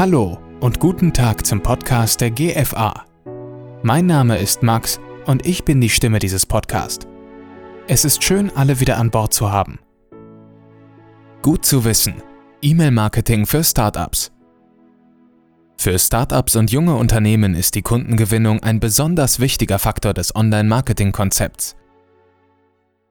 [0.00, 3.04] Hallo und guten Tag zum Podcast der GFA.
[3.82, 7.06] Mein Name ist Max und ich bin die Stimme dieses Podcasts.
[7.86, 9.78] Es ist schön, alle wieder an Bord zu haben.
[11.42, 12.14] Gut zu wissen.
[12.62, 14.32] E-Mail-Marketing für Startups.
[15.76, 21.76] Für Startups und junge Unternehmen ist die Kundengewinnung ein besonders wichtiger Faktor des Online-Marketing-Konzepts.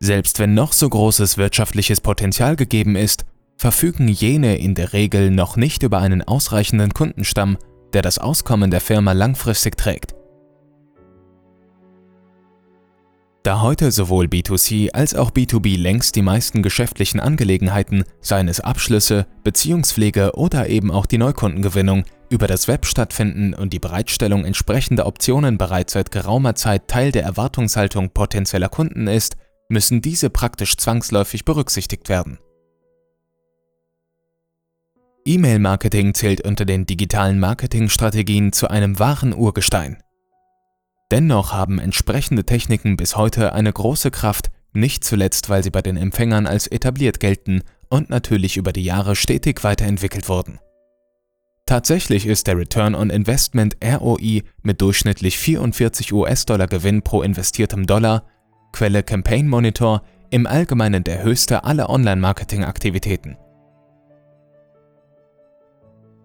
[0.00, 3.24] Selbst wenn noch so großes wirtschaftliches Potenzial gegeben ist,
[3.56, 7.56] verfügen jene in der Regel noch nicht über einen ausreichenden Kundenstamm,
[7.92, 10.14] der das Auskommen der Firma langfristig trägt.
[13.44, 19.26] Da heute sowohl B2C als auch B2B längst die meisten geschäftlichen Angelegenheiten, seien es Abschlüsse,
[19.44, 25.58] Beziehungspflege oder eben auch die Neukundengewinnung, über das Web stattfinden und die Bereitstellung entsprechender Optionen
[25.58, 29.36] bereits seit geraumer Zeit Teil der Erwartungshaltung potenzieller Kunden ist,
[29.68, 32.38] müssen diese praktisch zwangsläufig berücksichtigt werden.
[35.26, 39.96] E-Mail-Marketing zählt unter den digitalen Marketingstrategien zu einem wahren Urgestein.
[41.10, 45.96] Dennoch haben entsprechende Techniken bis heute eine große Kraft, nicht zuletzt weil sie bei den
[45.96, 50.58] Empfängern als etabliert gelten und natürlich über die Jahre stetig weiterentwickelt wurden.
[51.64, 58.26] Tatsächlich ist der Return on Investment ROI mit durchschnittlich 44 US-Dollar Gewinn pro investiertem Dollar,
[58.72, 63.38] Quelle Campaign Monitor, im Allgemeinen der höchste aller Online-Marketing-Aktivitäten.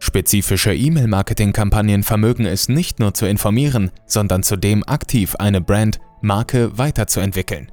[0.10, 7.72] Spezifische E-Mail-Marketing-Kampagnen vermögen es nicht nur zu informieren, sondern zudem aktiv eine Brand, Marke weiterzuentwickeln.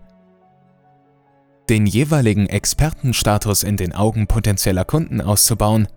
[1.71, 5.89] Den jeweiligen Expertenstatus in den Augen potenzieller Kunden auszubauen,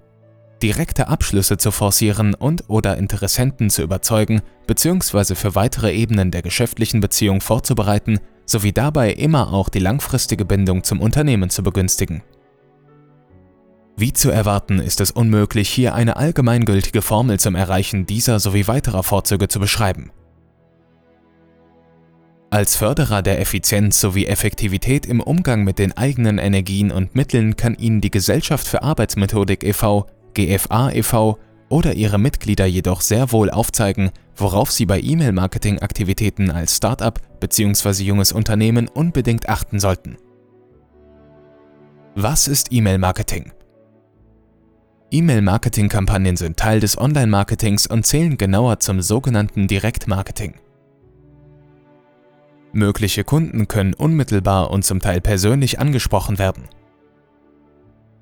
[0.63, 5.35] direkte Abschlüsse zu forcieren und/oder Interessenten zu überzeugen bzw.
[5.35, 11.01] für weitere Ebenen der geschäftlichen Beziehung vorzubereiten, sowie dabei immer auch die langfristige Bindung zum
[11.01, 12.23] Unternehmen zu begünstigen.
[13.99, 19.03] Wie zu erwarten, ist es unmöglich, hier eine allgemeingültige Formel zum Erreichen dieser sowie weiterer
[19.03, 20.11] Vorzüge zu beschreiben.
[22.49, 27.75] Als Förderer der Effizienz sowie Effektivität im Umgang mit den eigenen Energien und Mitteln kann
[27.75, 31.37] Ihnen die Gesellschaft für Arbeitsmethodik e.V., GFA e.V.
[31.67, 38.03] oder ihre Mitglieder jedoch sehr wohl aufzeigen, worauf Sie bei E-Mail-Marketing-Aktivitäten als Startup bzw.
[38.03, 40.15] junges Unternehmen unbedingt achten sollten.
[42.15, 43.51] Was ist E-Mail-Marketing?
[45.11, 50.53] E-Mail-Marketing-Kampagnen sind Teil des Online-Marketings und zählen genauer zum sogenannten Direktmarketing.
[52.71, 56.65] Mögliche Kunden können unmittelbar und zum Teil persönlich angesprochen werden.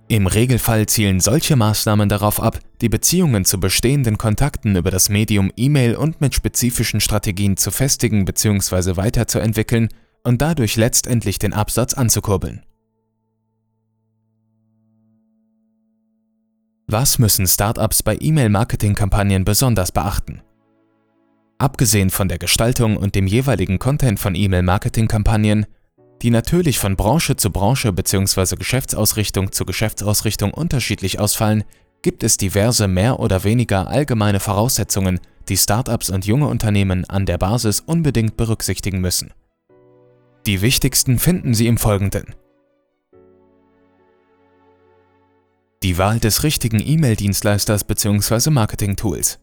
[0.09, 5.51] Im Regelfall zielen solche Maßnahmen darauf ab, die Beziehungen zu bestehenden Kontakten über das Medium
[5.57, 8.95] E-Mail und mit spezifischen Strategien zu festigen bzw.
[8.95, 9.89] weiterzuentwickeln
[10.23, 12.63] und dadurch letztendlich den Absatz anzukurbeln.
[16.89, 20.41] Was müssen Startups bei E-Mail-Marketing-Kampagnen besonders beachten?
[21.57, 25.65] Abgesehen von der Gestaltung und dem jeweiligen Content von E-Mail-Marketing-Kampagnen,
[26.21, 28.55] die natürlich von Branche zu Branche bzw.
[28.55, 31.65] Geschäftsausrichtung zu Geschäftsausrichtung unterschiedlich ausfallen,
[32.03, 37.37] gibt es diverse mehr oder weniger allgemeine Voraussetzungen, die Startups und junge Unternehmen an der
[37.37, 39.33] Basis unbedingt berücksichtigen müssen.
[40.45, 42.33] Die wichtigsten finden Sie im Folgenden.
[45.87, 48.49] Die Wahl des richtigen E-Mail-Dienstleisters bzw.
[48.49, 49.39] Marketing-Tools.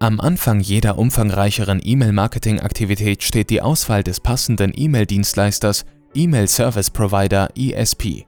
[0.00, 8.26] Am Anfang jeder umfangreicheren E-Mail-Marketing-Aktivität steht die Auswahl des passenden E-Mail-Dienstleisters, E-Mail Service Provider ESP.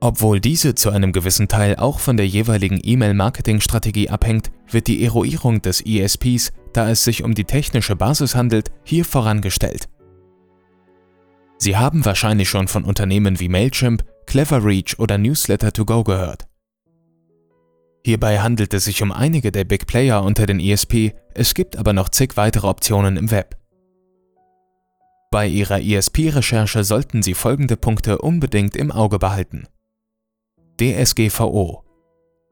[0.00, 5.62] Obwohl diese zu einem gewissen Teil auch von der jeweiligen E-Mail-Marketing-Strategie abhängt, wird die Eruierung
[5.62, 9.88] des ESPs, da es sich um die technische Basis handelt, hier vorangestellt.
[11.62, 16.48] Sie haben wahrscheinlich schon von Unternehmen wie Mailchimp, Cleverreach oder Newsletter2Go gehört.
[18.04, 21.92] Hierbei handelt es sich um einige der Big Player unter den ESP, es gibt aber
[21.92, 23.56] noch zig weitere Optionen im Web.
[25.30, 29.68] Bei Ihrer ESP-Recherche sollten Sie folgende Punkte unbedingt im Auge behalten.
[30.80, 31.84] DSGVO.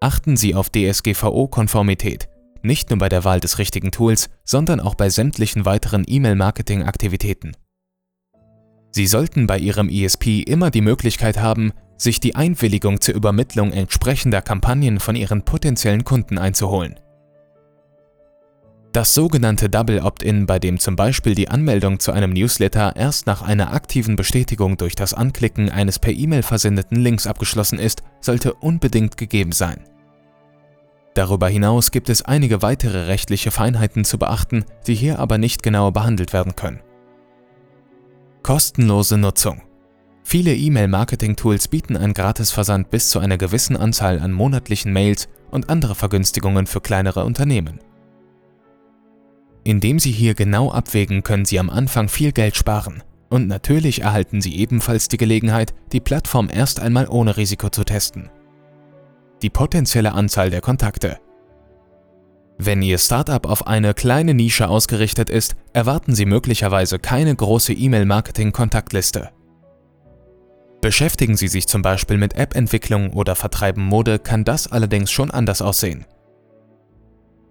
[0.00, 2.28] Achten Sie auf DSGVO-Konformität,
[2.62, 7.56] nicht nur bei der Wahl des richtigen Tools, sondern auch bei sämtlichen weiteren E-Mail-Marketing-Aktivitäten.
[8.90, 14.42] Sie sollten bei Ihrem ESP immer die Möglichkeit haben, sich die Einwilligung zur Übermittlung entsprechender
[14.42, 16.98] Kampagnen von Ihren potenziellen Kunden einzuholen.
[18.92, 23.40] Das sogenannte Double Opt-in, bei dem zum Beispiel die Anmeldung zu einem Newsletter erst nach
[23.40, 29.16] einer aktiven Bestätigung durch das Anklicken eines per E-Mail versendeten Links abgeschlossen ist, sollte unbedingt
[29.16, 29.84] gegeben sein.
[31.14, 35.92] Darüber hinaus gibt es einige weitere rechtliche Feinheiten zu beachten, die hier aber nicht genauer
[35.92, 36.80] behandelt werden können.
[38.42, 39.60] Kostenlose Nutzung.
[40.24, 45.94] Viele E-Mail-Marketing-Tools bieten einen Gratisversand bis zu einer gewissen Anzahl an monatlichen Mails und andere
[45.94, 47.80] Vergünstigungen für kleinere Unternehmen.
[49.62, 53.02] Indem Sie hier genau abwägen, können Sie am Anfang viel Geld sparen.
[53.28, 58.30] Und natürlich erhalten Sie ebenfalls die Gelegenheit, die Plattform erst einmal ohne Risiko zu testen.
[59.42, 61.18] Die potenzielle Anzahl der Kontakte.
[62.62, 69.30] Wenn Ihr Startup auf eine kleine Nische ausgerichtet ist, erwarten Sie möglicherweise keine große E-Mail-Marketing-Kontaktliste.
[70.82, 75.62] Beschäftigen Sie sich zum Beispiel mit App-Entwicklung oder vertreiben Mode, kann das allerdings schon anders
[75.62, 76.04] aussehen.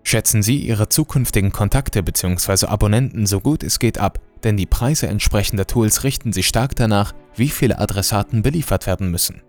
[0.03, 2.67] Schätzen Sie Ihre zukünftigen Kontakte bzw.
[2.67, 7.13] Abonnenten so gut es geht ab, denn die Preise entsprechender Tools richten sich stark danach,
[7.35, 9.41] wie viele Adressaten beliefert werden müssen.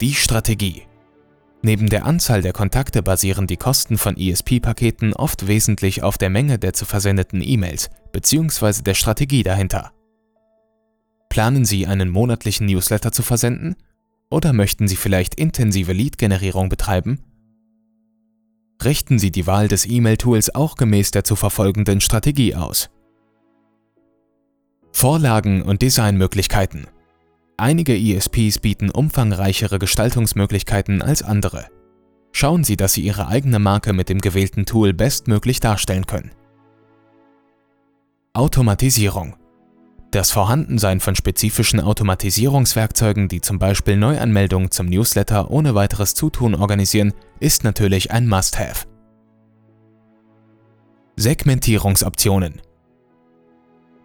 [0.00, 0.87] Die Strategie
[1.62, 6.58] Neben der Anzahl der Kontakte basieren die Kosten von ESP-Paketen oft wesentlich auf der Menge
[6.58, 8.82] der zu versendeten E-Mails bzw.
[8.82, 9.92] der Strategie dahinter.
[11.28, 13.74] Planen Sie einen monatlichen Newsletter zu versenden?
[14.30, 17.20] Oder möchten Sie vielleicht intensive Lead-Generierung betreiben?
[18.84, 22.90] Richten Sie die Wahl des E-Mail-Tools auch gemäß der zu verfolgenden Strategie aus.
[24.92, 26.86] Vorlagen und Designmöglichkeiten
[27.58, 31.66] Einige ESPs bieten umfangreichere Gestaltungsmöglichkeiten als andere.
[32.32, 36.30] Schauen Sie, dass Sie Ihre eigene Marke mit dem gewählten Tool bestmöglich darstellen können.
[38.32, 39.34] Automatisierung
[40.10, 47.12] das Vorhandensein von spezifischen Automatisierungswerkzeugen, die zum Beispiel Neuanmeldungen zum Newsletter ohne weiteres Zutun organisieren,
[47.40, 48.86] ist natürlich ein Must-Have.
[51.16, 52.62] Segmentierungsoptionen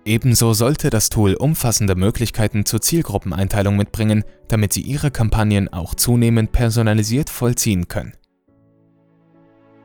[0.05, 6.51] Ebenso sollte das Tool umfassende Möglichkeiten zur Zielgruppeneinteilung mitbringen, damit Sie Ihre Kampagnen auch zunehmend
[6.51, 8.13] personalisiert vollziehen können.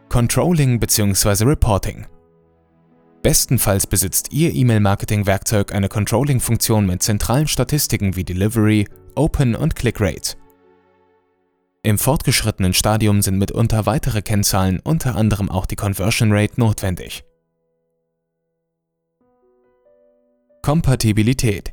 [0.09, 1.45] Controlling bzw.
[1.45, 2.07] Reporting
[3.23, 10.37] Bestenfalls besitzt Ihr E-Mail-Marketing-Werkzeug eine Controlling-Funktion mit zentralen Statistiken wie Delivery, Open und Click Rate.
[11.83, 17.25] Im fortgeschrittenen Stadium sind mitunter weitere Kennzahlen, unter anderem auch die Conversion Rate, notwendig.
[20.69, 21.73] Kompatibilität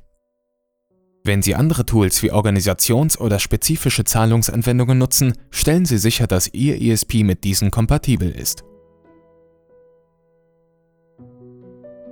[1.25, 6.81] Wenn Sie andere Tools wie Organisations- oder spezifische Zahlungsanwendungen nutzen, stellen Sie sicher, dass Ihr
[6.81, 8.63] ESP mit diesen kompatibel ist.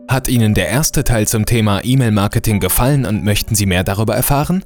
[0.10, 4.66] Hat Ihnen der erste Teil zum Thema E-Mail-Marketing gefallen und möchten Sie mehr darüber erfahren?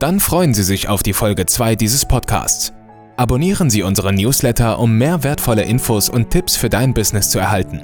[0.00, 2.72] Dann freuen Sie sich auf die Folge 2 dieses Podcasts.
[3.16, 7.80] Abonnieren Sie unsere Newsletter, um mehr wertvolle Infos und Tipps für dein Business zu erhalten.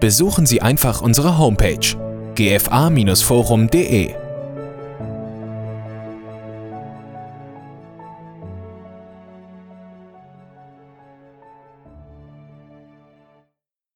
[0.00, 2.07] Besuchen Sie einfach unsere Homepage
[2.38, 4.27] gfa-forum.de